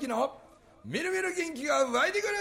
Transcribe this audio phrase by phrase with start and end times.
[0.00, 0.32] 之の
[0.82, 2.34] みるみる元気が湧いてくる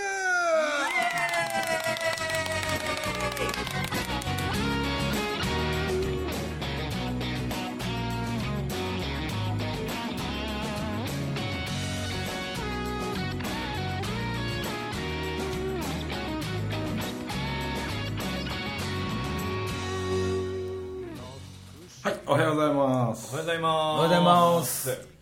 [22.02, 23.76] はいおはようございますおはようございます。
[23.76, 25.20] おはようございます。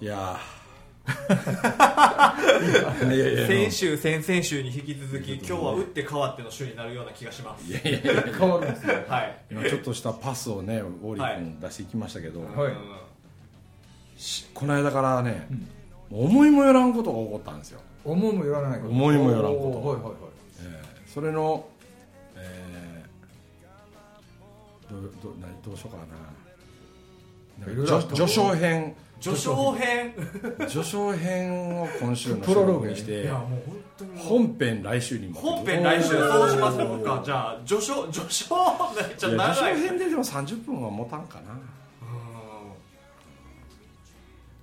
[0.00, 0.53] いやー
[3.48, 7.70] 先週、先々週に引き続き、今日は打って変わっての週になるような気がします。
[7.70, 9.04] いやいやいや変わるんですね。
[9.08, 9.36] はい。
[9.50, 12.72] 今ちょっとしたパスをねウォーリーはい君出していきましたけど、はい
[14.54, 15.48] この間からね、
[16.10, 18.92] 思いもよらんことが起こったんですよ思いもよらないこと。
[18.92, 20.14] 思いもよらんことはいはいはい。
[21.06, 21.66] それの、
[22.36, 24.90] えー、
[25.22, 26.04] どどなどうしようかな
[27.62, 28.94] 序序章編。
[29.20, 30.14] 序章編。
[30.68, 32.96] 序章編を今週のプロローグに。
[32.96, 33.30] して
[34.16, 36.78] 本編来週にも本編来週、そうします。
[36.78, 37.22] か。
[37.24, 38.54] じゃあ、序章、序章、
[38.94, 39.32] めっちゃい。
[39.32, 39.54] や序長い。
[39.54, 41.58] 章編ででも30分は持たんかな。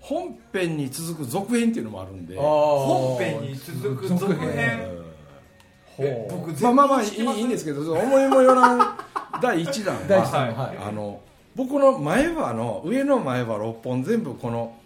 [0.02, 2.36] 本編に続く続編っていうのもあるんで。
[2.36, 5.02] 本編に続く続編。
[6.30, 8.98] 僕、まあまあまあいいんですけど思いもよらん。
[9.42, 10.54] 第1弾は 第一弾。
[10.54, 10.78] はい。
[10.78, 11.22] あの
[11.56, 14.78] 僕の前歯の上の前歯6本全部この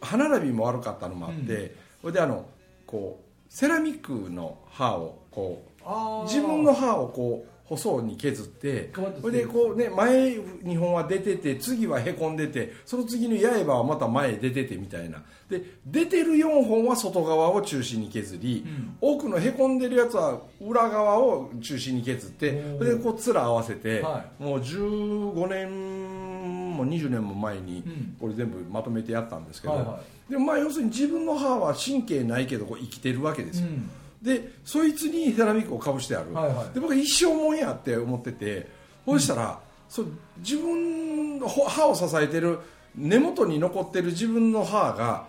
[0.00, 2.46] 歯並びも悪かったのもあって、それであの
[2.86, 15.22] こうセラミックの歯をこう自分の歯をこう細に削ってそれでこうね前2本は出てて次はへこんでてその次の刃はまた前へ出ててみたいな。
[15.48, 18.66] で出てる4本は外側を中心に削り、
[19.00, 28.16] 奥のへこんでるやつは裏側を中心に削ってそれでこう面合わせて、はもう15年も20年も前にうん。
[28.18, 30.00] これ全部まとめてやったんですけど、はいは
[30.30, 33.90] でもまあ要するに自分の歯は神経ないけどこう生きてるわけですよ、うん
[34.24, 36.74] でそいつにセラミックをかぶしてある、はいはい。
[36.74, 38.66] で僕は一生もんやって思ってて
[39.04, 40.06] そうしたら、そう
[40.38, 42.58] 自分のほ歯を支えてる
[42.96, 45.26] 根元に残ってる自分の歯が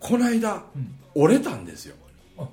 [0.00, 0.62] この間、
[1.14, 1.94] 折れたんですよ。
[2.36, 2.46] あ、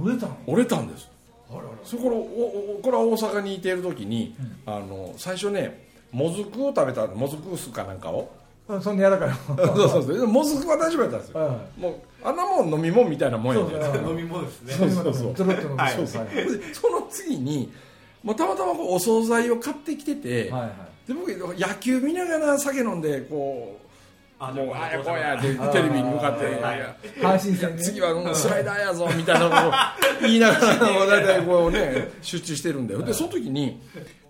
[0.00, 0.36] 折れたの？
[0.46, 1.10] 折れたんです。
[1.50, 1.68] あらら。
[1.84, 4.34] そこのおおこれは大阪にいている時に、
[4.64, 8.30] あの最初ねもずくを食べたもずく酢かなんかを。
[8.68, 9.66] あそんな柔らかいの。
[9.76, 10.26] そうそうそう。
[10.26, 11.94] もずくは大丈夫やったんですよ、はいはもう
[12.24, 13.60] あんなもん飲み物みたいなもんや
[14.06, 14.72] 飲み物ですね。
[14.74, 15.14] そうそうそう。
[15.14, 17.70] そうそうはいでその次に、
[18.22, 20.66] まあ、たまたまこうお惣菜を買ってきてて、は
[21.06, 21.08] い。
[21.08, 23.84] で僕野球見ながら酒飲んでこう
[24.38, 26.46] あもうあやこうやでってテレビに向かって。
[26.46, 26.96] はい。
[27.20, 27.82] 阪神戦ね。
[27.82, 29.72] 次はうんスライダーやぞみたいなことを
[30.26, 33.02] 言いながら大体こうね集中してるんだよ。
[33.02, 33.80] でその時に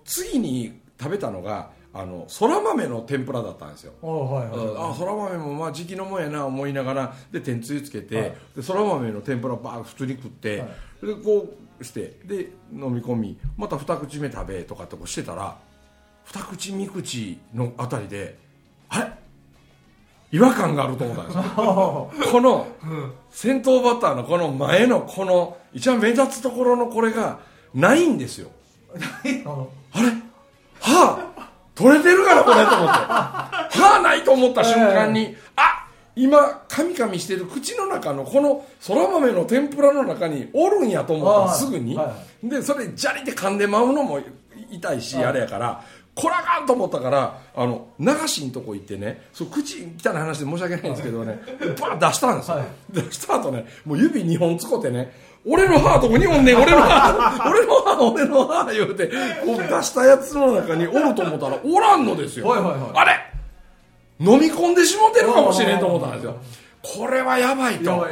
[0.04, 3.92] 次に食べたのがあのそら豆の天ぷらだったんですよ。
[4.02, 4.90] おはいはい。
[4.90, 7.14] あそら豆もまあ時期のもんやな思いながら。
[7.30, 8.34] で天つゆつけて、はい。
[8.56, 11.06] でそら豆の天ぷらバーッ普通に食って、はい。
[11.06, 15.56] でこうしてで飲み込みまた二口目食べとかってこうしてたら
[16.24, 18.38] 二口三口のあたりで
[18.88, 19.12] あれ？
[20.32, 21.42] 違和感があると思ったんですよ。
[22.32, 22.66] この
[23.30, 27.38] 先頭バッターのこの前のこの一番目立つところのこれが
[27.72, 28.48] ないんですよ。
[28.94, 29.44] あれ？
[30.80, 31.33] 歯
[31.74, 32.92] 取れてるからこれと思って。
[33.78, 35.86] 歯ないと思った瞬間に、あ
[36.16, 44.20] 今カミカミしてる口の中のこのそら豆の天ぷらの中におるんやと思ったすぐに、はでそれジャリって噛んでまうのも
[44.70, 45.82] 痛いし、あれやから
[46.14, 51.40] こらがんと思ったからあの流しんとこ行ってねそう口汚い話で申し訳ないんですけどね
[51.80, 52.66] バーッ出したんですよ、はい。
[52.90, 55.12] 出した後ねもう指2本つこってね
[55.46, 59.08] 俺の歯どこにおんねん俺の歯 俺の歯俺の歯言うて
[59.44, 62.80] こう出したやつの中におると思ったらおらんのですよ、はいはいはい。
[62.94, 63.34] あれ
[64.20, 66.36] 飲み込んでしもてるかもしれんと思ったんですよ。
[66.82, 68.06] これはやばいと。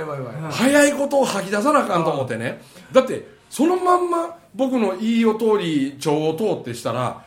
[0.50, 2.60] 早いことを吐き出さなあかんと思ってね。
[2.90, 7.22] だってそのまんま僕の言いを通り腸を通ってしたら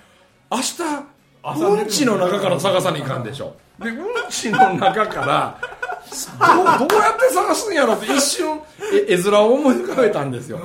[0.52, 0.74] 明日
[1.80, 3.56] うんちの中から探さにいかんでしょ。
[3.80, 5.58] でうんちの中から
[6.56, 8.60] どうどうやって探すんやろって一瞬
[8.94, 10.60] え絵面を思い浮かべたんですよ。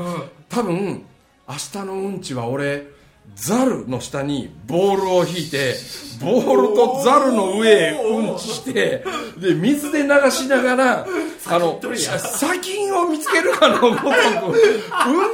[0.49, 1.05] 多分
[1.49, 2.87] 明日のうんちは俺
[3.35, 5.75] ザルの下にボールを引いて
[6.21, 8.73] ボールとザルの上へうんちして
[9.38, 11.06] で水で流しながら
[11.47, 11.81] あの
[12.19, 14.12] 砂金を見つけるかのごとくうん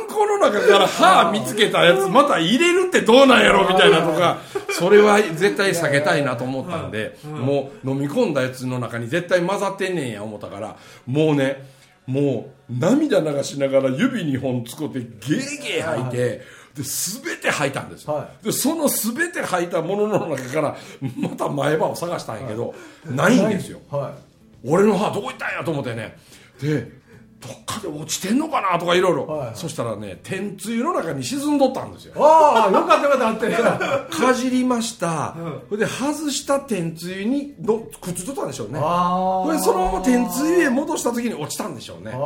[0.07, 4.39] この中から歯見つけたやつまた入れるってどうなんやろみたいなとか
[4.71, 10.77] それは絶対避けたいなと思ったんでもう飲み込んだやつの中に絶対混ざってんねんや思ったから
[11.07, 11.75] もうね
[12.07, 16.43] もう涙流しながら指2本つこってゲーゲー吐いて
[16.77, 20.77] で全て吐いたんですよ、はでその全て吐いたものの中から
[21.17, 22.75] また前歯を探したんやけど、
[23.07, 23.81] ないんですよ。
[23.91, 24.15] は
[24.65, 26.17] 俺の歯どこ行ったんやと思ってね。
[26.61, 27.06] で
[27.41, 29.27] どっかで落ちてんのかなとかいろいろ。
[29.27, 32.15] はいそしたらね天つゆの中に沈んどったんですよ。
[32.17, 33.51] ああよかったよかったあって。
[34.11, 35.35] かじりました、
[35.69, 38.81] それで外した天つゆにのくっついとったんでしょうね。
[38.83, 42.13] あそれでそのまま天つゆへ戻した時に落ちたんでしょうね。
[42.15, 42.17] あ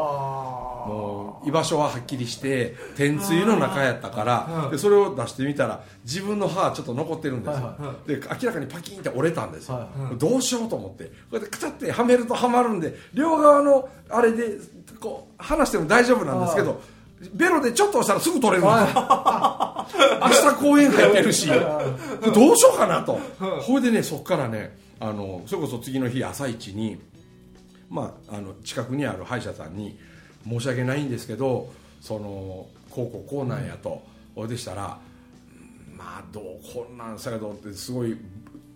[0.86, 4.68] もう居場所ははっきりして天つゆの中やったから。
[4.70, 11.04] でそれを出してみたら自分の歯ちょっと残ってるんですよ、はで明らかにパキンって折れたんですよ、はどうしようと思って。
[11.04, 14.58] こうやってカチャってはめるとはまるんで両側のあれで
[15.00, 16.80] こう離しても大丈夫なんですけど
[17.34, 19.02] ベロでちょっと押したらすぐ取れるんですよ。
[20.22, 21.54] 明日公園入ってるしど
[22.52, 23.18] うしようかなと。
[23.60, 26.98] ほいでねそっからねあのそれこそ次の日朝一に
[27.90, 29.98] まあ、あの近くにある歯医者さんに
[30.48, 34.02] 「申し訳ないんですけどそのこうこうこうなんやと」
[34.36, 34.98] おいでしたら
[35.98, 38.16] 「まあどうこんなんさけど」ってすごい、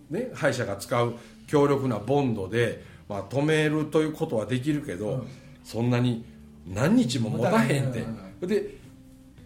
[0.09, 1.15] ね、歯医者が使う
[1.47, 5.25] 強力なボンドで、まあ、止めるということはできるけど、
[5.65, 6.23] そんなに
[6.65, 8.47] 何日も持たへんって持。
[8.47, 8.77] で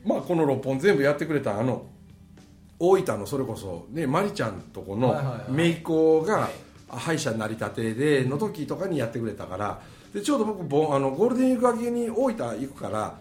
[0.06, 1.86] まあこの6本全部やってくれたあの
[2.78, 5.20] 大分のそれこそねマリちゃんとこの
[5.50, 6.50] 姪っ子が
[6.88, 9.82] 歯医者になりたてでの時とかにやってくれたから。
[10.14, 13.16] でちょうど僕ぼあのゴールデンウィーク明けに大分行くから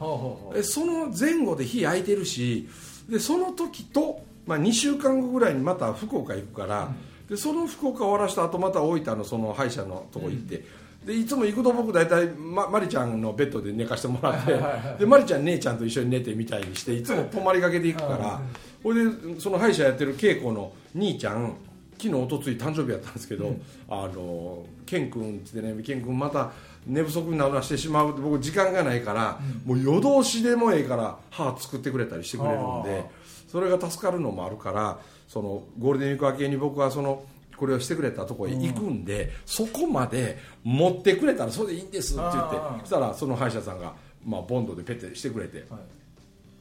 [0.55, 2.67] えその前後で日空いてるし
[3.11, 6.93] でその時と、まあ、2週間後ぐらいにまた福岡行くから、
[7.29, 10.63] でその福岡終わらした後また大分のその歯医者のとこ行って、
[11.09, 14.53] でいつも行くと僕大体ままりちゃんのベッドで寝かしてもらって
[14.99, 18.39] でまりちゃん姉ちゃんと一緒に寝てみたいにしていつも泊まりがけで行くから
[18.83, 21.57] ほいでその歯医者やってる恵子の兄ちゃん
[21.97, 23.57] 昨日おとつい誕生日やったんですけど、
[23.89, 26.53] あのケン君ってねケン君また
[26.87, 33.05] 寝不足にならしてしまう僕時間がないから、もう夜通しでもええから歯作ってくれたりしてくれるんで
[33.49, 37.25] それが助かるのもあるからそのゴールデンウィーク明けに僕はその
[37.59, 39.05] これをしてくれたところへ行くん。
[39.05, 43.95] で、そこまで持ってくれたらそれでいいんですって言ってそしたらその歯医者さんが、
[44.25, 45.81] まあ、ボンドでペッてしてくれて、はい。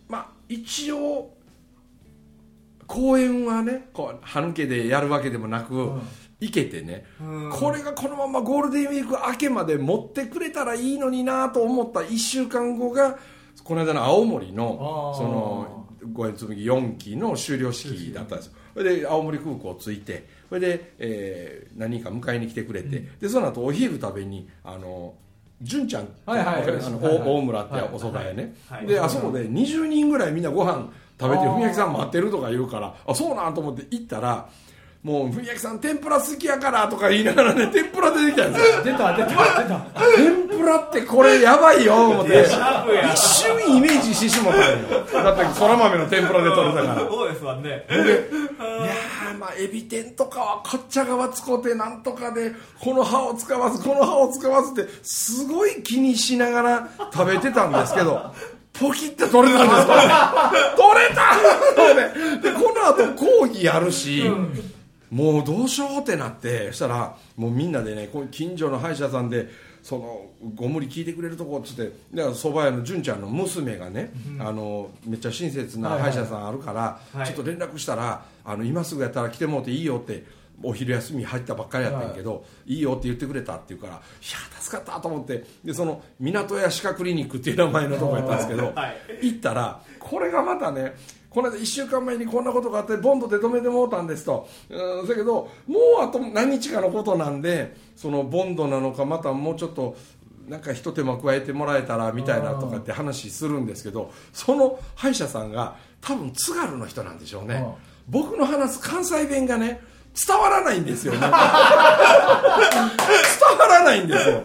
[0.08, 1.34] まあ一応
[2.88, 6.02] 公演はねこう歯抜けでやるわけでもなく、ん。
[6.40, 7.52] 行けてね、うん。
[7.52, 13.18] これがこのままゴールデンウィーク明けまで持ってくれたらいいのになと思った1週間後が
[13.64, 18.48] この間の青森のその五円紬4期の終了式だったんです。
[18.48, 25.14] よそれで青森空港着いてそれで、えー何人か迎えに来てくれて、でその後お昼食べにあの
[25.62, 26.60] 純ちゃんはいはい。
[26.60, 27.28] わかるあのはいはい。
[27.28, 27.84] 大大村ってはい。
[27.94, 28.88] お蕎麦屋ね、はい。
[28.88, 30.90] であそこで20人ぐらいみんなご飯
[31.20, 34.48] 食べて文明さん待ってるとか言うからあそうなんと思って行ったら
[35.08, 38.84] もう文明さん天ぷら好きやからとか言いながらね 天ぷら出てきたんですよ。
[38.84, 39.80] 出た出た出た。
[40.18, 42.46] 天ぷらってこれやばいよ思って。
[43.14, 44.60] 一瞬イメージしてしもたん。
[44.60, 44.68] よ
[45.24, 47.08] だってそら豆の天ぷらで取れたから。
[47.10, 47.86] そうですわね。
[47.90, 52.52] いやーまあエビ天とかはこっちゃ側使うてなんとかで
[52.82, 58.34] この歯を使わずこの歯を使わずってすごい気にしながら食べてたんですけど
[58.78, 62.42] ポキって取れたんですか取れた!
[62.42, 64.24] でこの後講義やるし、
[65.12, 69.50] もうどうしようってなってそしたらもうみんなでね近所の歯医者さんで
[69.88, 70.26] その
[70.56, 77.26] ご無理聞いてくれるとこっつってで蕎麦屋の純ちゃんの娘がね、あのめっちゃ親切な歯医者さんあるから、はい。
[77.26, 80.26] ちょっと連絡したらあの今すぐやったら来てもうていいよって
[80.62, 84.02] お昼休み入ったばっかりやったんやけど、い、いよって言ってくれたって言うからいや
[84.60, 88.98] 助かったと思ってでその港屋歯科クリニックっていう名前のとこやったんですけど、はい。
[89.22, 90.96] 行ったらこれがまたね
[91.38, 94.50] この間1週間前にこんなことがあってボンドで止めてもうたんですと。
[94.72, 99.96] うんだけどもうあと何日かのことなんでそのボンドなのかまたもうちょっと
[100.48, 109.82] なんか一手間加えてもらえたらみたいなとかって話するんですけどその歯医者さんが多分津軽の人なんでしょうね、うん僕の話す関西弁がね
[110.26, 111.20] 伝わらないんですよね。
[111.20, 111.38] 伝わ
[113.68, 114.42] らないんですよ。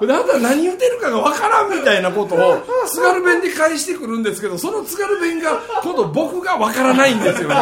[0.00, 7.54] あなた何言ってるかが分からんみたいなことを津軽弁で返してくるんですけどその津軽弁が今度僕が分からないんですよね。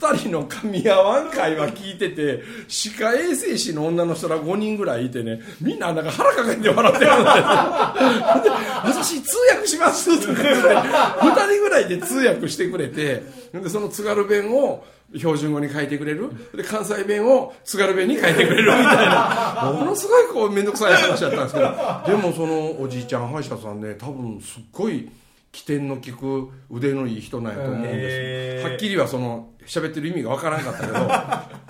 [0.00, 8.50] 2人の噛み合わん会話聞いてて歯科衛生士の女の人ら5人ぐらいいてねみんななんか腹抱えて笑ってるん で
[8.84, 14.82] 私通訳しますとか言って2人ぐらいで通訳してくれてでその津軽弁を
[15.16, 16.30] 標準語に変えてくれる。
[16.54, 19.72] で関西弁を津軽弁に変えてくれるみたいな。
[19.74, 21.66] ものすごいこう面倒くさい話だったんですけど。
[22.06, 25.08] でもそのおじいちゃん歯医者さんね多分すっごい
[25.52, 30.92] 起点の利く腕のいい人なんやと思うんです、はっきりはその喋ってる意味がわからんかったけ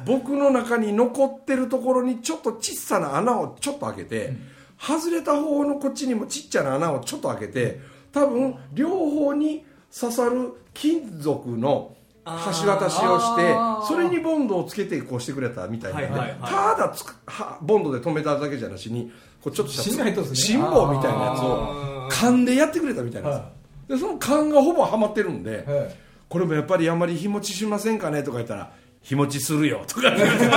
[0.04, 4.32] ど 僕の中に残ってるところにちょっと小さな穴をちょっと開けて、
[4.78, 7.80] 外れた方のこっちにもちっちゃな穴をちょっと開けて
[8.12, 11.94] 多分両方に刺さる金属の
[12.24, 13.54] 橋渡しをして
[13.88, 16.38] それにボンドをつけてこうしてくれたみたいなはいはいはい。
[16.40, 19.82] ただつくはボンドで止めただけじゃなしにこうちょっとした
[20.34, 23.52] 辛抱みたいなやつを勘でやってくれたみたいなん
[23.90, 25.96] でその勘がほぼはまってるんで、はい。
[26.28, 30.02] これもやっぱりあんまり日持ちしませんかねとか言ったら日持ちするよとか。
[30.02, 30.52] 言ってそこ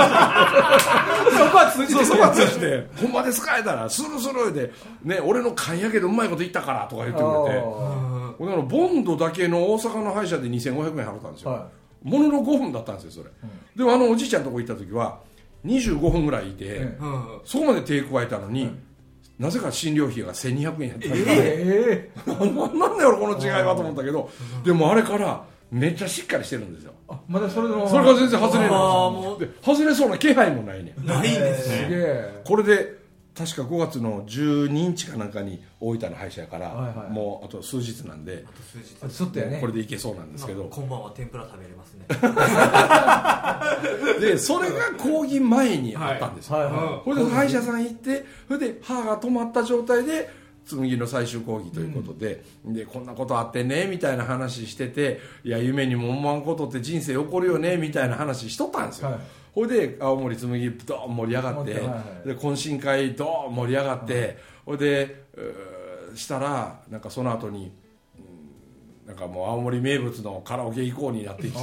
[1.58, 4.72] は通じてそばつして「ほんまですか?」言ったら「するする」で、
[5.02, 7.60] ね「俺の勘やけどうまいこと言ったから」とか言ってくれて。
[7.60, 11.68] あだからボンドだけの大阪の歯医者で2500円払ったんですよ、は
[12.02, 13.30] ものの5分だったんですよそれ、
[13.76, 15.20] でもあのおじいちゃんのとこ行った時は
[15.64, 17.40] 25分ぐらいいて、えうん。
[17.44, 18.70] そこまで手加えたのに、
[19.38, 21.24] なぜか診療費が1200円やったんで。
[21.26, 24.30] ええなんなんだよこの違いはと思ったけど。
[24.64, 26.92] でもあれからめっちゃしっかりしてるんですよ。
[27.08, 27.88] あまだそれの。
[27.88, 28.70] それが全然外れない
[29.40, 32.42] で外れそうな気配もないねないんですすげねえ。
[32.44, 33.03] これで
[33.36, 37.10] 確か5月の12日かなんかに大分の歯医者やから、はいはい。
[37.10, 38.96] もうあと数日なんで数日。
[39.02, 39.58] あちょっとやね。
[39.60, 42.06] これでいけそうなんですけど、今晩は天ぷら食べれますね。
[44.20, 50.30] でそれが講義前にあったんですよ、はいはそれで歯医者さん行ってそれで歯が止まった状態で
[50.66, 59.18] 紬の最終講義ということで,、でこんなことあってねみたいな話してていや夢にも思わんことって人生起こるよねみたいな話しとったんですよ、はい
[59.54, 65.24] ほいで青森紬ドーン盛り上がって、で懇親会ドーン盛り上がって、ほいで
[66.16, 67.72] したらなんかその後に
[68.18, 71.58] うんなんかもう青森名物のカラオケ行こうになってきて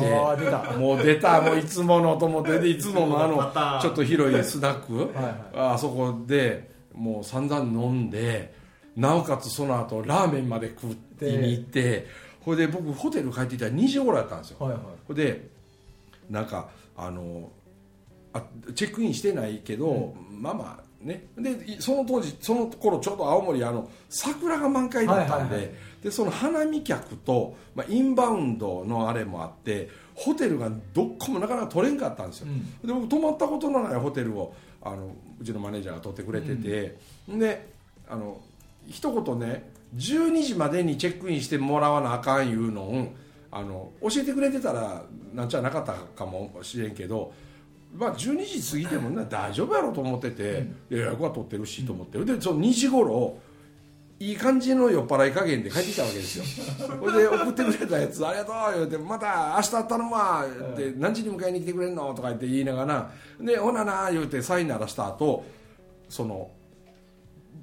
[0.78, 5.12] もう出たもういつものと思ってでいつものあのちょっと広いスナック、
[5.54, 8.54] あそこでもう散々飲んで
[8.96, 10.94] なおかつその後ラーメンまで食
[11.26, 12.08] いに行って
[12.40, 14.58] ほいで僕ホテル帰ってきたら2時頃やったんですよ。
[14.60, 14.80] はいは
[15.10, 15.50] いで
[16.30, 17.50] なんかあの
[18.34, 18.44] あ
[18.76, 21.28] チェックインしてないけど、まあまあね。
[21.38, 26.04] でいその当時その頃ちょうど青森あの桜が満開だったんで,、はいはいはい。
[26.04, 32.88] でその花見客と、まあ、インバウンドのあれもあってホテルがどっこもなかなか取れんかったんですよ、うん。
[32.88, 36.98] で僕泊まったことのないホテルをあのうちのマネージャーが取ってくれてて、
[37.28, 37.72] で
[38.10, 38.42] あの
[38.88, 43.12] 一言ね12時までにチェックインしてもらわなあかんいうのを
[43.52, 47.34] あの教えてくれてたらなんちゃなかったかもしれんけど、
[47.94, 52.24] まあ、12時過ぎてもね大丈夫やろうと思ってて、で予約は取ってるしと思って。
[52.24, 53.38] でその2時頃
[54.22, 56.46] いい感じの酔っ払い加減で帰ってきたわけですよ。
[56.78, 65.44] それで送ってくれたやつ「ありがとう」言うて「また明日頼むわ」って「何時に迎えに来てくれんの?」とか言って言いながら「でほなな」言うてサイン鳴らした後
[66.08, 66.52] その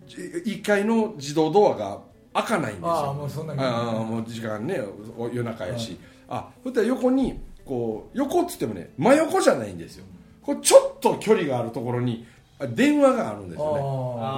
[0.09, 2.01] 1階の自動ドアが
[2.35, 2.91] 開かないんですよ。
[2.91, 3.61] ああもうそんなに。
[3.61, 4.83] ああもう時間ね
[5.17, 5.97] お夜中やし、
[6.29, 10.05] あそしたら横にこう横っつってもね真横じゃないんですよ
[10.49, 12.27] これちょっと距離があるところに
[12.59, 13.83] あ電話があるんですよね。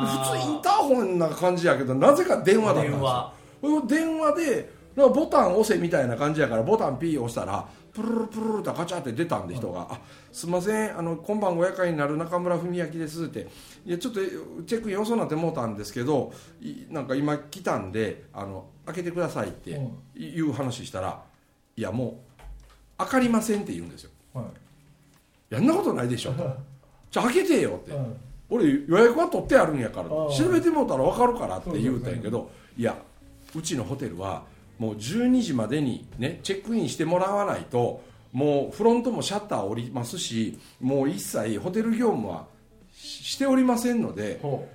[0.08, 3.82] 普通インターホンな感じやけどなぜか電話だったんですよ。
[3.86, 4.34] 電話。
[4.34, 10.00] でボタン押せみたいな感じやからボタンピー押したらプルルプルルとカチャって出たんで人が「あ
[10.32, 13.46] すいませんあの今晩ご夜会になる中村文明です」って
[13.86, 14.20] 「いやちょっと
[14.66, 19.96] チェックイン遅なってもうたんですけどいなんか今来たんであの開けてください」ってうん。
[20.16, 21.22] いう話したら
[21.76, 22.20] 「いやも
[22.98, 24.10] う開かりません」って言うんですよ。
[24.34, 24.48] あはい
[25.50, 26.44] 「やんなことないでしょ」と
[27.10, 27.92] 「じゃあ開けてよ」って。
[27.92, 28.16] うん。
[28.50, 32.96] 俺予約は取ってあるんやから調べてもうたら分かるからって言うたんやけどいや
[33.54, 34.42] うちのホテルは
[34.78, 38.02] もう12時までにねチェックインしてもらわないと
[38.32, 42.46] もうフロントもシャッター降りますしもう一切ホテル業務は
[42.92, 44.68] ししておりませんのでほ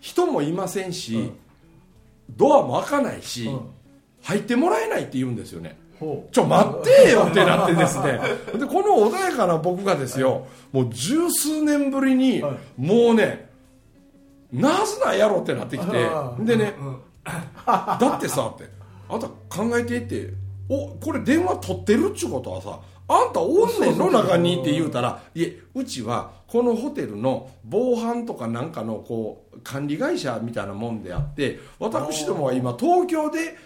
[0.00, 1.36] 人もいませんし、うん。
[2.36, 3.60] ドアも開かないし、うん。
[4.22, 5.78] 入ってもらえないって言うんですよね
[6.32, 8.20] ちょ待ってよ ってなってですね。
[8.58, 12.80] でこの穏やかな僕がですよ、もう十数年ぶりに、はい。
[12.80, 13.50] もうね
[14.52, 16.08] なぜなんやろってなってきて
[16.40, 16.96] でね、うん。
[17.66, 18.64] だってさって
[19.08, 20.34] あんた考えてって
[20.68, 33.56] おこれ電話取ってるっちゅうことはさあんたおんねんの中にって言うたらいえうちはこのホテルの防犯とかなんかのこう管理会社みたいなもんであって私どもは今東京で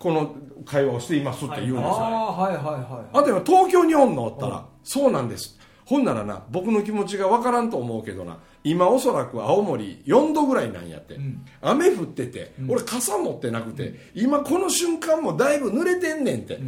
[0.00, 3.16] この会話をしていますって言うんうですよ、ああはいはいはい。
[3.16, 5.58] あんた今東京におんのおったら、そうなんです。
[5.84, 11.44] ほんならな僕の気持ちがわからんと思うけどな今おそらく青森4度ぐらいなんやって、ん。
[11.60, 16.58] 雨降ってて、俺傘持ってなくて、今この瞬間もだいぶ濡れてんねんって、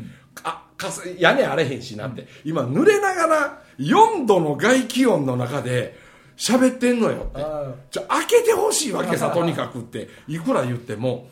[0.44, 5.96] あ傘屋根あれへんしなって、今濡れながら4度の外気温の中で
[6.36, 7.42] 喋ってんのよって。
[7.42, 10.08] あじゃあ開けてほしいわけさとにかくって。
[10.28, 11.28] いくら言っても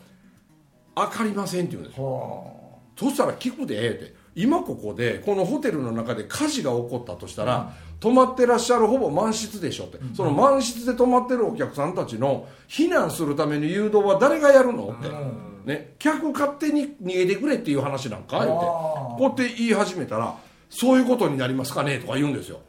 [0.95, 2.03] 開かりませんって言うんですよ。
[2.05, 4.21] ほそしたら聞くでって。
[4.35, 18.53] 今ここでこのホテルの中で火事が起こったとしたら、泊まってらっしゃるほぼ満室でしょって、その満室で泊まってるお客さんたちの避難するための誘導は誰がやるのって、ね、客勝手に逃げてくれっていう話なんか言うて。
[18.53, 20.37] こうやって言い始めたら
[20.71, 22.61] そういうことになりますかねとか言うんですよ。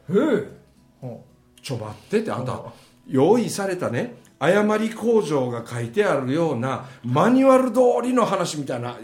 [1.61, 2.59] ちょ待ってってあんた
[3.07, 8.97] 用意されたね誤り工場が書いてあるようなマニュアル通りの話みたいな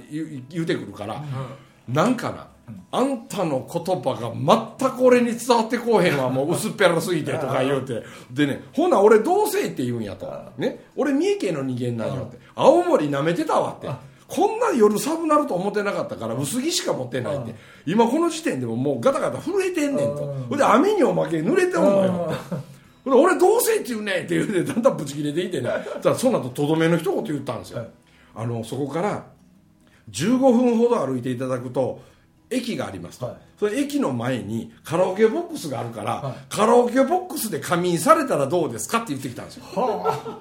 [0.49, 1.23] 言うてくるから、
[1.87, 2.47] なんかな、
[2.91, 4.33] あんたの言葉が
[4.79, 8.03] 全く俺に伝わってこうへんわもう薄っぺらすぎてとか言うて。
[8.31, 10.27] でねほな俺どうせって言うんやと、
[10.57, 12.39] ね、俺三重県の人間なんよって。
[12.55, 13.87] 青森なめてたわって。
[14.27, 17.53] こんな夜寒なると思ってなかったから薄着しか持ってないって。
[17.85, 20.33] 今この時点でももうガタガタ震えてんねんと。
[20.49, 22.11] ほんで雨におまけ濡れてんのよ。
[22.11, 22.27] ほん。
[22.29, 22.76] で
[23.13, 24.25] 俺どうせって言うねん。
[24.25, 25.69] って言うてだんだんブチ切れていてね。
[25.85, 27.89] そしたらその後とどめの一言言ったんですよ、はい。
[28.35, 29.25] あのそこから
[30.11, 32.01] 15分ほど歩いていただくと
[32.49, 33.35] 駅がありますと、はい。
[33.59, 36.35] それ駅の前にカラオケボックスがあるから、はい。
[36.49, 39.63] カラオケボックスで仮眠されたらどうですかって言ってきたんですよ。
[39.75, 40.39] は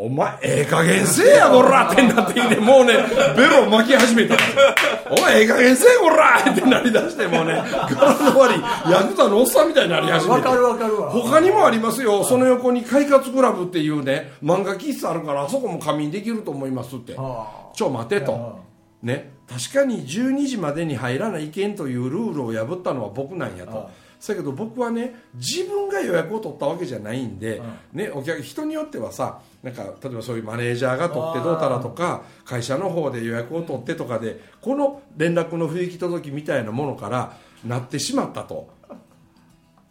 [0.00, 2.94] お前ええ加減せえやこらってなってきてもうね
[3.36, 4.34] ベロ巻き始めた。
[4.34, 4.62] んですよ
[5.10, 10.48] お前ええ加減せえこらってなりだしてもうね柄の悪いヤクザのおっさんみたいになり始めて。
[10.48, 11.10] あわかるわかるわ。
[11.10, 17.14] 他にもありますよその横に快活クラブっていうね漫画喫茶あるからあそこも仮眠できると思いますって。
[17.14, 18.32] はちょ待てと。
[18.32, 18.56] は
[19.02, 19.36] ね。
[19.48, 23.88] 確かに12時までに入らないけんというルールを破ったのは僕なんやと
[24.20, 38.68] はいだけど僕はね自分が予約を取ったわけじゃないんで、ね、お客人によってはさなんか例えばそういうマネージャーが取ってどうたらとか会社の方で予約を取ってとかでこの連絡の不行き届きみたいなものからなってしまったと。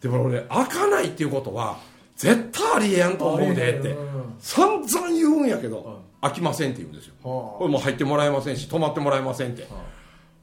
[0.00, 1.78] でも俺開かないっていうことは
[2.14, 4.34] 絶対ありえやんと思うでってうん。
[4.38, 7.14] 散々言うんやけど開きませんって言うんですよ。
[7.22, 9.66] はこれもう入ってもらえませんし泊まってもらえませんって、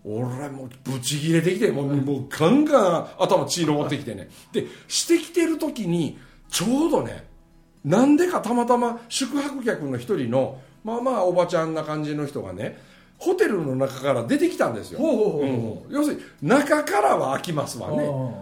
[0.05, 4.29] 俺もうブチギレてきてもうもうガンガン頭血登ってきてね。
[4.51, 6.19] でしてきてる時に
[6.49, 7.25] ちょうどね
[7.83, 12.77] なんでかたまたま宿泊客の一人のまあまあおばちゃんな感じの人がね
[13.17, 14.99] ホテルの中から出てきたんですよ。
[15.89, 17.97] 要するに中からは開きますわね。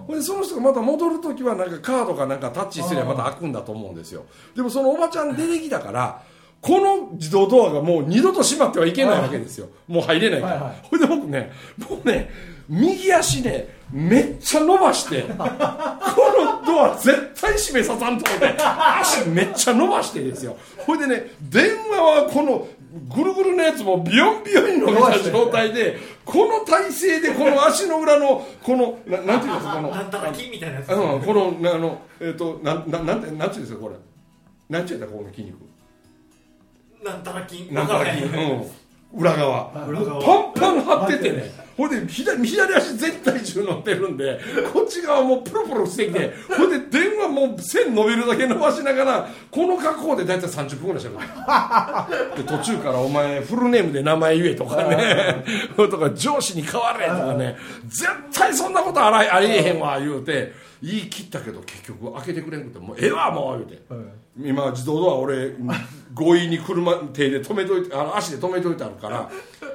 [0.09, 4.25] でその人がまた戻る時はなんかカードかなんかタッチすればまた開くんだと思うんですよ。
[4.55, 6.23] でもそのおばちゃん出てきたから
[6.63, 9.67] この自動ドアがもう二度と閉まってはいけないわけですよ。
[9.85, 10.87] もう入れないから、はいはい。
[10.89, 12.29] ほいで僕ねもうね
[12.69, 18.55] 右足ねめっちゃ伸ばしてこのドア絶対閉めささんと思って
[19.01, 20.55] 足めっちゃ伸ばしてですよ。
[20.77, 22.65] ほいでね電話はこの
[23.13, 33.95] ぐるぐるのやつもビヨンビヨンに伸びた状態でこの体勢でこの足の裏のこのななんていうんですかこのなんたら金みたいなやつうん、このなあのえっ、となんななんてなんていうんですかこれ。
[34.69, 35.72] なんていうんだこの筋肉
[37.03, 37.73] なんたら金。
[37.73, 38.27] なんかわからへんう
[39.17, 39.19] ん。
[39.19, 39.85] 裏側。
[39.87, 40.21] 裏側。
[40.21, 41.63] パンパン張っててね。
[41.75, 44.39] ほいで左左足全体重乗ってるんで
[44.71, 52.43] こっち側もうプルプルしてきてほいで電話もう線伸びるだけ伸ばしながらこの格好で大体30分ぐらいしゃべる。
[52.45, 55.43] で途中から「お前フルネームで名前言え」とかね。
[55.75, 57.57] とか「上司に変われ」とかね。
[57.87, 64.23] 絶対そんなことあらありえへんわ言うて言い切ったけど結局開けてくれんくて「もうええわもう」言うて。
[64.37, 65.51] 今自動ドア俺
[66.15, 69.29] 強引に車手で止めといてあの足で止めといてあるから、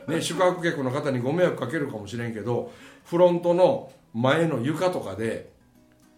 [0.09, 2.73] ね、宿泊客の方にご迷惑かけるかもしれんけど
[3.05, 5.51] フロントの前の床とかで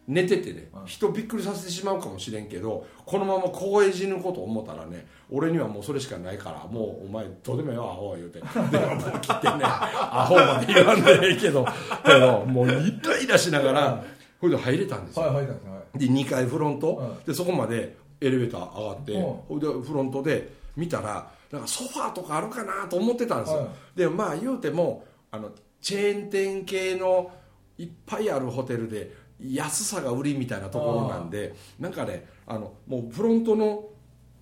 [0.08, 8.40] 寝ててね人びっくりさせてしまうかもしれんけどこのまま凍え死ぬこと思ったらね俺にはもうそれしかないからもうお前どうでもええわアホ言うて。
[8.40, 11.66] 電話もう切ってねアホまで言わんでええけど
[12.04, 14.04] けどもうイライラしながら
[14.40, 15.26] これで入れたんですよ。
[15.26, 15.98] はいはいはいはい。
[15.98, 23.68] で2階フロント、はでそこまでエレベーター上がって、でフロントで見たらなんかソファーとかあるかなと思ってたんですよ、はい。
[23.98, 25.50] でまあ言うてもあの
[25.80, 27.30] チェーン店系の
[27.78, 33.88] いっぱいあるホテルで安さが売りみたいなところなんでなんかねあのもうフロントの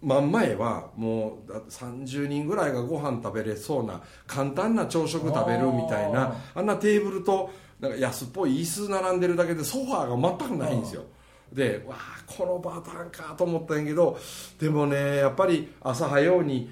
[0.00, 11.04] 真ん前はもうだって30人ぐらいがご飯食べれそうな簡単な朝食食べるみたいなあんなテーブルとなんか安っぽい椅子並んでるだけでソファーが全くないんですよ。
[11.52, 14.18] でわあこのパターンかと思ったんやけど
[14.60, 16.70] でもねやっぱり朝早うに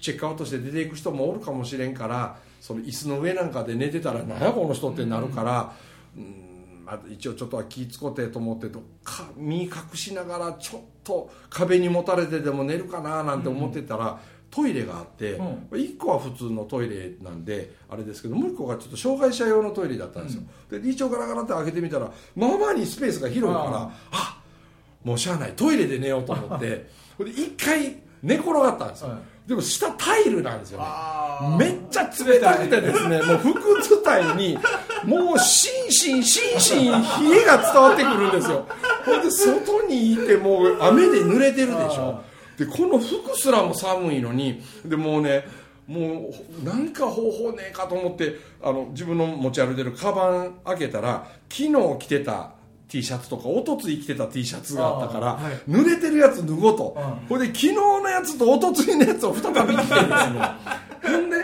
[0.00, 5.74] チェックアウトして出ていく人もおるかもしれんからその椅子の上なんかで寝てたら「何やこの人」ってなるから、
[6.16, 6.44] うん
[6.84, 14.20] まあ、一応ちょっとは気ぃ使ってと思ってどっか身隠しながらちょっと壁にもたれてでも寝るかななんて思ってたら、
[14.54, 15.46] トイレがあって、うん。
[15.72, 24.38] 1個は普通のトイレなんであれですけどもう1個がちょっと障害者用のトイレだったんですよ、で一応ガラガラって開けてみたらまあまあにスペースが広いからああ
[25.02, 26.66] もうしゃあないトイレで寝ようと思って。
[27.18, 29.18] で一回寝転がったんですよ、はい。
[29.48, 30.84] でも下タイルなんですよね。
[30.86, 33.18] あめっちゃ冷たくてですね。
[33.18, 34.58] もう腹痛に
[35.04, 38.66] もうしんしんしんしん冷えが伝わってくるんですよ。
[39.04, 42.22] ほんで外にいてもう雨で濡れてるでしょ
[42.58, 45.44] でこの服すらも寒いのにでもうね
[45.86, 52.52] もう何か方法ねえかと思ってあの自分の持ち歩いてるカバン開けたら昨日着てた
[52.88, 55.54] T シャツとか一昨日着てた T シャツがあったから、はい。
[55.68, 57.26] 濡れてるやつ脱ごうと、うん。
[57.26, 60.40] これで昨日のやつと一昨日のやつを再び着てですね
[61.02, 61.36] ほんで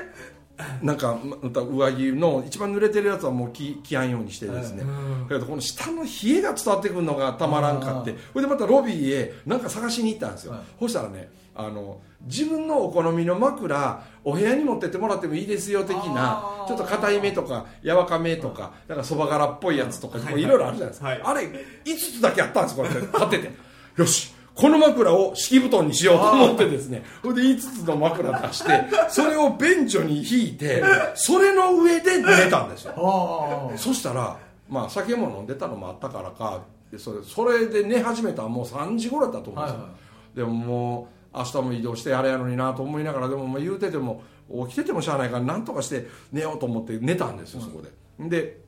[0.83, 5.23] なんかまた上着の一番濡れてるやつはもう着着やんようにしてですね、うん。
[5.29, 8.15] だけどこの下の冷えが伝わってくるのがたまらんかって。
[8.33, 10.63] それでまたロビーへなんか探しに行ったんですよ、はい。
[10.79, 20.43] そしたらねあの自分のお好みの枕お部屋に持ってってもらってもいいですよ的なちょっと硬いめとか柔らかめとかなんかそば柄っぽいやつとかはい。
[20.43, 21.21] ろいろあるじゃないですか、はい。
[21.23, 23.51] あれ5つだけあったんですこれ買ってて。
[23.97, 30.83] よしこの枕を敷布団にしようと思ってですねそれで5つの枕出してそれを便所に引いて
[31.15, 32.95] それの上で寝たんですよ。
[32.97, 39.97] あそしたら、まあ、酒も飲んでたのもあったからかでそれそれで寝始めたらもう3時頃だったと思うんですよ、はいは
[40.35, 44.23] でももう明日も移動してあれやのになと思いながらでもまあ言うてても
[44.67, 47.91] 起きててもしゃあないからなんとかして寝ようと思って寝たんですよ、そこで。
[48.29, 48.61] で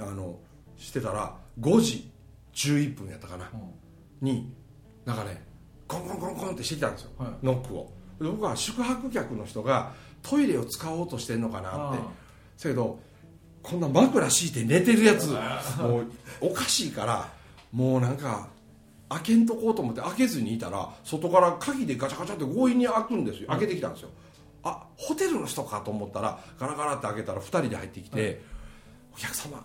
[0.00, 0.38] あの
[0.76, 2.10] してたら5時
[2.54, 3.50] 11分やったかな、
[4.20, 4.52] に
[5.08, 5.42] なんかね
[5.86, 7.30] コンコンコンコンってしてきたんですよ、はい。
[7.42, 7.90] ノックを。
[8.20, 9.92] で僕は宿泊客の人が
[10.22, 11.98] トイレを使おうとしてんのかなって。
[12.58, 12.98] せやけど
[13.62, 15.28] こんな枕敷いて寝てるやつ
[15.78, 16.06] もう
[16.42, 17.32] おかしいから
[17.72, 18.48] もうなんか
[19.08, 23.48] 開けんとこうと思って開けずにいたら外から鍵でガチャガチャって強引に開くんですよ。
[23.48, 24.10] 開けてきたんですよ、
[24.62, 28.42] あホテルの人かと思ったらガラガラって開けたら2人で入ってきて、
[29.14, 29.64] お客様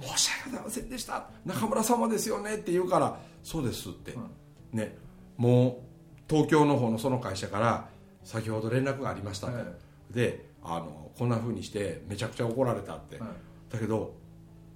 [0.00, 1.28] 申し訳ございませんでした。
[1.44, 4.14] 中村様ですよねって言うからそうですって、
[4.72, 4.96] ね
[5.36, 5.90] もう
[6.28, 7.88] 東京の方のその会社から
[8.24, 9.48] 先ほど連絡がありました。
[9.48, 9.64] と、はい。
[10.10, 13.28] であのこんな風にしてめちゃくちゃ怒られたって、はい。
[13.72, 14.14] だけど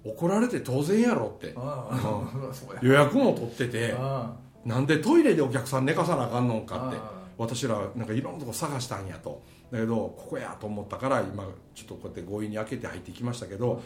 [0.03, 1.53] 怒られて当然やろって。
[1.55, 2.87] あうん。
[2.87, 4.33] 予約も取っててあ
[4.65, 6.97] なんでトイレでお客さん寝かさなあかんのんかって
[7.37, 9.41] 私らなんかいろんなとこ探したんやと。
[9.71, 13.81] だけどここやと思ったから今ちょっとこうやって強引に開けて入ってきましたけども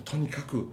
[0.00, 0.68] うとにかく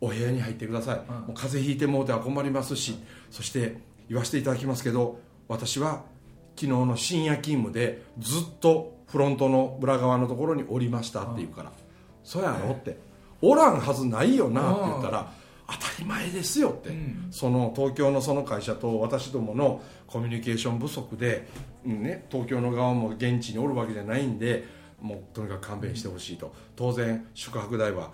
[0.00, 2.98] お部屋に入ってください、もう風邪ひいてもうては困りますし
[3.30, 3.76] そして
[4.10, 6.04] 言わせていただきますけど私は
[6.56, 11.72] 昨日の深夜勤務でずっとフロントの裏側のところにおりましたって言うから
[12.22, 12.98] 「そうやろ?」って
[13.40, 15.32] 「おらんはずないよな」って言ったら
[15.66, 17.28] 「当たり前ですよ」って、うん。
[17.30, 21.48] その東京のその会社と私どものコミュニケーション不足で、
[21.86, 24.64] うんね、東京の側も現地におるわけじゃないんで
[25.00, 26.52] もうとにかく勘弁してほしいと。
[26.74, 28.12] 当然宿泊代は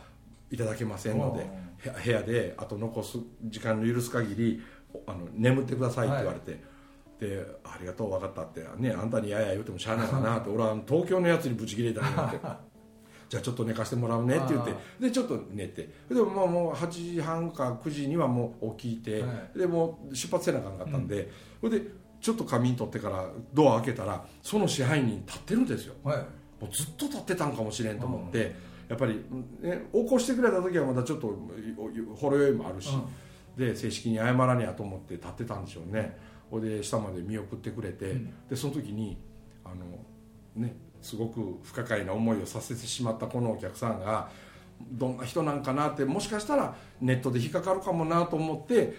[0.50, 1.46] いただけませんので
[1.90, 4.62] へ部屋であと残す時間の許す限り
[5.06, 6.60] あの眠ってくださいって言われて、
[7.18, 8.64] でありがとう分かったって。
[8.78, 12.40] ねあんたにやや言うてもしゃあないかなって俺は東京のやつにブチ切れたんやって。
[13.28, 14.72] じゃあちょっと寝かしてもらうねって言って。
[14.72, 15.88] あでちょっと寝て。
[16.08, 19.58] でもまあもう8時半か9時にはもう起きて、はい。
[19.58, 21.86] でもう出発せなあかんかったんで、それで
[22.20, 25.94] ちょっと仮眠取ってからドア開けたらその支配人立ってるんですよ。
[26.04, 26.18] はい。
[26.60, 28.54] もうずっと立ってたんかもしれんと思って、
[28.88, 29.24] やっぱり、
[29.60, 32.90] ね、起こしてくれた時はまだちょっとおほろ酔いもあるし、
[33.56, 36.16] で正式に謝らにゃと思って立ってたんでしょうね。
[36.50, 38.14] ほいで下まで見送ってくれて、
[38.48, 39.16] でその時に
[39.64, 39.76] あの
[40.54, 44.28] ねすごく不可解な思いをさせてしまったこのお客さんが
[44.92, 48.94] どんな人なんかなってもしかしたらネットで引っかかるかもなと思って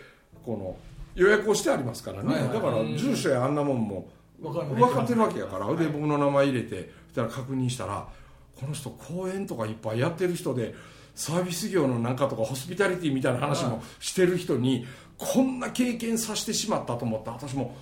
[0.45, 0.75] この
[1.15, 2.53] 予約をしてありますからね、はいはい。
[2.53, 8.07] だから住所やあんなもんも分かってるわけやから、で僕の名前入れてそしたら確認したら
[8.55, 10.73] この人講演とかいっぱいやってる人で
[11.17, 14.85] サービス業のなんかとかホスピタリティみたいな話もしてる人に
[15.17, 17.75] こんな経験させてしまったと思って私もも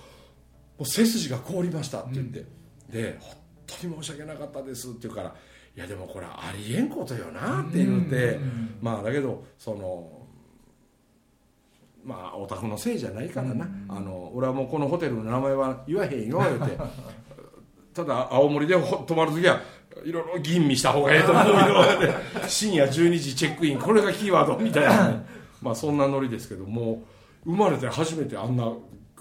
[0.80, 2.46] う背筋が凍りましたって言って、
[2.90, 3.36] で本
[3.68, 5.36] 当に申し訳なかったですって言うから
[5.76, 8.40] いやでもこれありえんことよなって言って、
[8.82, 10.26] まあだけどその
[12.06, 16.78] まあお宅のせいじゃないからな、あの俺はもうこのホテルの名前は言わへんよ言うて。
[17.94, 19.62] ただ青森でほ泊まる時は
[20.04, 22.14] いろいろ吟味した方がええと思うよ。
[22.48, 25.12] 深夜12時チェックインこれがキーワードみたいな。
[25.12, 25.26] ね
[25.62, 27.04] まあそんなノリですけども
[27.46, 28.72] う生まれて初めてあんな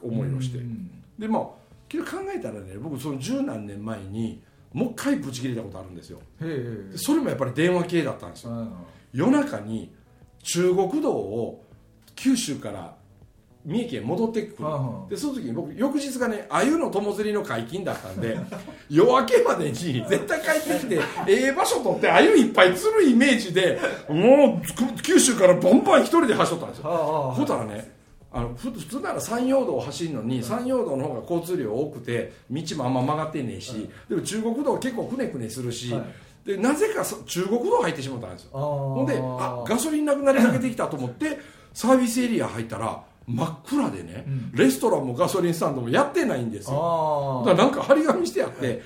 [0.03, 0.59] 思いをして。
[1.19, 1.47] でまあ
[1.89, 6.21] けど考えたらね僕その十何年前にもう一回ブチ切れたことあるんですよ。
[6.97, 8.53] それもやっぱり電話系だったんですよ。
[8.53, 9.93] え夜中に
[10.43, 11.65] 中国道を
[12.17, 12.97] 九州から
[13.65, 14.69] 三重県戻ってくる。
[15.09, 18.39] でその時に僕翌日がね鮎の友釣りの解禁だったんで
[18.91, 26.85] 夜明けまでに絶対帰ってきてええ場所取って鮎いっぱい釣るイメージでもう九州からバンバン一人で走ったんですよ。
[27.37, 27.95] ほたらね
[28.31, 36.05] あのふ普通なら山陽道を走るのに山陽道の方が交通量多くて道もあんま曲がってねえし、でも中国道は結構くねくねするし、はい。
[36.45, 38.51] でなぜかそ中国道入ってしまったんですよ。
[38.53, 41.39] ほんであガソリンなくなりかけてきたと思って
[41.73, 47.43] サービスエリア入ったら真っ暗でね、レストランもガソリンスタンドもやってないんですよ。
[47.45, 48.83] あだからなんか張り紙してあって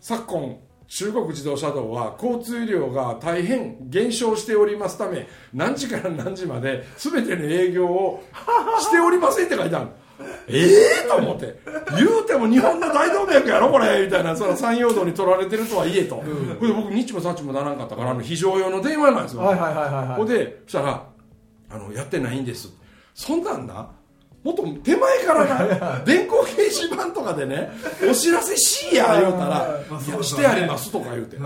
[0.00, 8.22] 昨今中国自動車道は交通量が大変減少しておりますため何時から何時まで全ての営業を
[8.80, 9.88] しておりませんって書いてある
[10.46, 10.68] え
[11.04, 11.58] えと思って。
[11.96, 14.04] 言うても日本の大動脈やろこれ。
[14.04, 16.24] みたいなその山陽道に取られてるとはいえと、こ
[16.62, 21.02] れで僕日もさっちもならんかったからあの非常用の電話なんですよ、はいはいはいでそしたら
[21.70, 22.72] あの「やってないんです」
[23.14, 23.90] そんなんな？
[24.42, 26.04] もっと手前からな？
[26.04, 27.70] 電光掲示板とかでね
[28.06, 31.38] 「お知らせしや」言うたら「いやしてあります」とか言うて、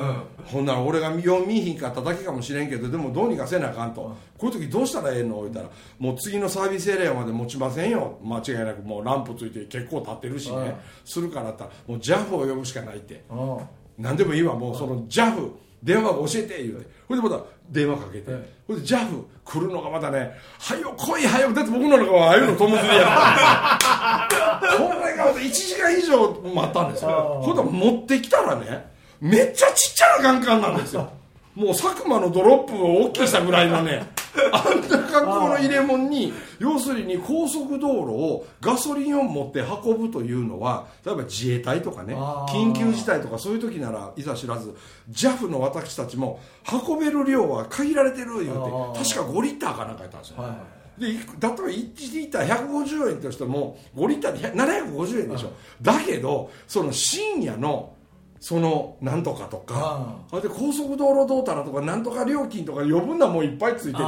[0.46, 5.42] ほんなら俺が読みひんかっただけかもしれんけどでもどうにかせなあかんと、こういう時どうしたらええの？
[5.42, 5.66] 言うたら
[6.00, 8.18] 「もう次のサービスエリアまで持ちませんよ。
[8.24, 13.22] 間違いなくもうランプついて結構立ってるしね、するからったらもう JAF を呼ぶしかないって。
[13.30, 13.58] うん。
[13.96, 15.50] 何でもいいわもうその JAF
[15.82, 16.90] 電話教えて言うて。
[17.08, 18.42] ほいでまた電話かけて、はい。
[18.66, 24.28] ほいで JAF 来るのがまたね「はよ来いはよ」だって僕の中はああいうの友釣りやか
[24.60, 24.68] ら。
[24.76, 27.40] これがまた1時間以上待ったんですよ。
[27.42, 31.10] ほんで持ってきたらねめっちゃちっちゃなカンカンなんですよ
[31.58, 34.06] もう佐久間のドロップを大きくしたぐらいのね
[34.52, 42.14] あんな格好の入れ物に要するに高速道路をガソリンを持って運ぶというのは例えば自衛隊とかね
[42.48, 44.72] 緊急事態とかそういう時ならいざ知らず
[45.10, 46.38] JAF の私たちも
[46.86, 57.92] 運べる量は限られてる言うて確か5リッターかなんかやったんですよ、はいで例えば1リッター150円としても5リッターで750円でしょ、だけどその深夜の
[58.40, 64.04] そのなんとかとかあで高速道路どうたらとかなんとか料金とか余分なもんいっぱいついてて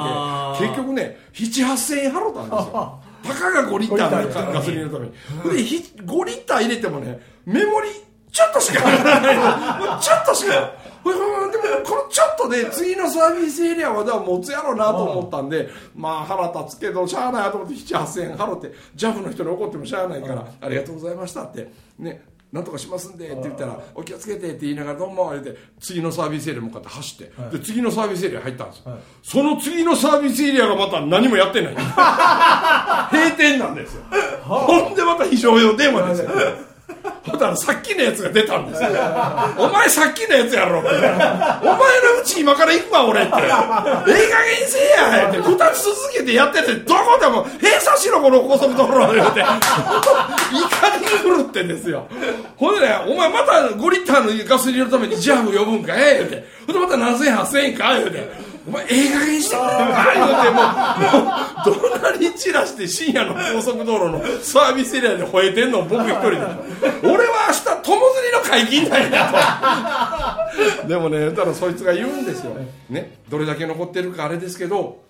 [0.59, 3.01] 結局ね78000円払ったんですよ。
[3.23, 5.13] たかが5リッター5リッターのガソリンのために。
[5.57, 7.89] でひ5リッター入れてもねメモリ
[8.33, 9.33] ちょっとしか入らな
[9.99, 10.53] い ちょっとしか
[11.05, 11.15] でも
[11.85, 31.75] このちょっとで次のサービスエリアまでは持つやろうなと思ったんでまあ腹立つけどしゃあないなと思って78000円払って JAF の人に怒ってもしゃあないからありがとうございましたってねなんとかしますんでって言ったら「お気をつけて」って言いながら「どうも」言って次のサービスエリア向かって走って、で次のサービスエリア入ったんですよ、その次のサービスエリアがまた何もやってない。
[33.13, 34.03] 閉店なんですよ。
[34.43, 36.31] ほんでまた非常用電話ですよ
[37.41, 38.91] ほんだらさっきのやつが出たんですよ。
[39.57, 43.33] お前さっきのやつやろってお前のうち今から行くわ俺って。
[43.33, 43.57] ええ加減
[44.67, 44.83] せえ
[45.19, 45.39] やって。
[45.39, 49.41] 二つ続けてやっててどこでも閉鎖しろこの高速道路言うて。
[49.41, 49.49] 怒
[50.99, 52.07] り狂ってんですよ。
[52.57, 56.45] ほんでねお前また5リッターのガソリンのためにジャフ呼ぶんかええ言うて。
[56.67, 58.50] ほんでまた何千8000円か言うて。
[58.67, 59.67] お前ええ加減してくれ。
[59.67, 60.71] るか言うてもう
[61.15, 66.37] もう怒鳴り散らして深夜の高速道路のサービスエリアで吠えてんの僕一人で。
[67.03, 70.51] 俺は明日友釣りの解禁なんや
[70.83, 70.89] と。
[70.89, 72.55] でもねたらそいつが言うんですよ、
[72.89, 75.03] ね、どれだけ残ってるかあれですけど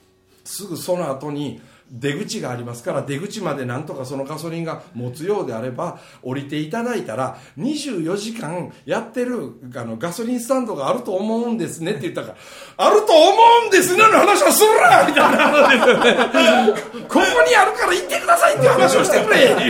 [0.45, 12.37] すぐその後に出口がありますから出口までなんとかそのガソリンが持つようであれば降りていただいたら24時間やってるあのガソリンスタンドがあると思うんですねって言ったから
[12.77, 17.07] あると思うんですねの話をするなみたいな話ですよね。
[17.09, 19.51] ここにあるから行ってくださいって話をしてくれ。
[19.51, 19.61] もう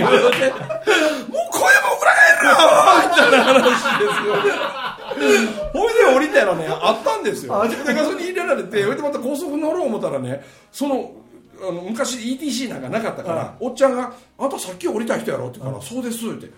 [1.50, 2.52] 声も裏返るな
[3.08, 3.64] みたいな話
[3.98, 4.34] ですよ
[5.72, 7.66] ほいで降りたらねあったんですよ。
[7.68, 11.12] でガソリン入れられてでまた高速乗ろう思ったらねその
[11.62, 16.50] あの昔 ETC なんかなかったから、おっちゃんが「あんたさっき降りた人やろ?」って言うから「そうです」って。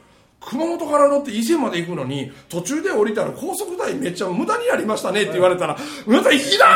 [0.44, 6.66] 熊本から乗って伊勢まで行くのに途中で降りたら高速代めっちゃ無駄になりましたねって言われたら「また行きな!」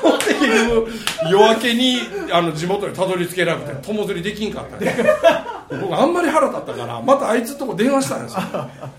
[0.00, 0.90] ほんで結局
[1.30, 1.98] 夜明けに
[2.32, 4.96] あの地元にたどり着けなくて友釣りできんかったね
[5.80, 8.40] 僕あんまり腹立ったからまたあいつとこ電話したんですよ。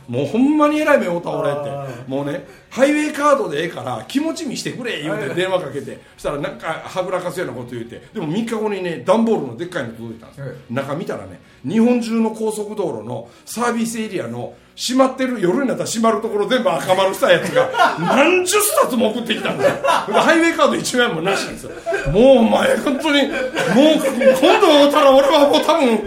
[0.08, 2.10] もうほんまに偉い目を倒れって。
[2.10, 6.00] もうねハイウェイカードでええから気持ち見してくれ言うて電話かけて。
[6.16, 8.02] そしたらなんかはぐらかすようなこと言うて。
[8.14, 10.46] でも3日後にね段ボールのでっかいの届いたんですよ。
[10.48, 10.56] はい。
[10.70, 21.72] 中見たらね日本中の高速道路のサービスエリアの閉まってる夜になったら閉まるところ全部赤丸したやつが何十冊も送ってきたんですよハイウェイカード1枚もなしですよ。
[22.12, 26.00] もうお前本当にもう今度会うたら俺はもう多分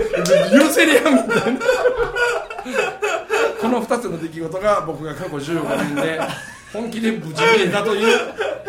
[0.61, 1.61] 許せりゃみたいな。
[3.61, 6.21] この2つの出来事が僕が過去15年で
[6.77, 8.19] 本気で無事切れたという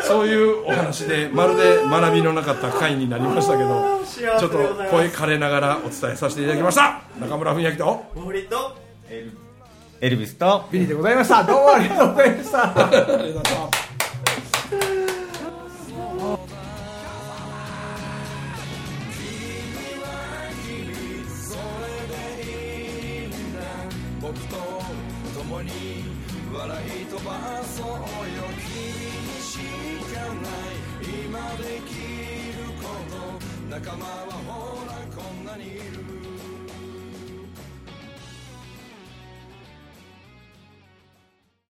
[0.00, 4.58] そういうお話でまるで学びのなかった回になりましたけど幸ちょっと
[4.90, 7.02] 声枯れながらお伝えさせていただきました。
[7.20, 8.76] 中村文明と森と
[10.00, 10.66] エルビスと。
[10.70, 11.42] ビリーでございました。
[11.44, 13.77] どうもありがとうございましたありがとうございました
[33.80, 34.77] ない今